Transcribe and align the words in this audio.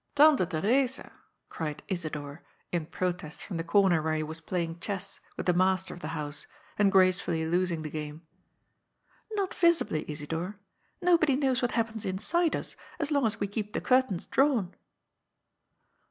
"Tante 0.15 0.47
Theresa!" 0.47 1.11
cried 1.49 1.83
Isidor, 1.87 2.41
in 2.71 2.87
protest 2.87 3.43
from 3.43 3.57
the 3.57 3.63
comer 3.63 4.01
where 4.01 4.15
he 4.15 4.23
was 4.23 4.41
playing 4.41 4.79
chess 4.79 5.19
with 5.37 5.45
the 5.45 5.53
master 5.53 5.93
of 5.93 5.99
the 5.99 6.07
house, 6.17 6.47
and 6.75 6.91
gracefully 6.91 7.45
losing 7.45 7.83
the 7.83 7.89
game." 7.91 8.25
Not 9.33 9.53
visibly, 9.53 10.03
Isidor. 10.09 10.57
Nobody 11.03 11.35
knows 11.35 11.61
what 11.61 11.73
happens 11.73 12.03
in 12.03 12.17
side 12.17 12.55
us 12.55 12.75
as 12.97 13.11
long 13.11 13.27
as 13.27 13.39
we 13.39 13.45
keep 13.47 13.73
the 13.73 13.79
curtains 13.79 14.25
drawn." 14.25 14.73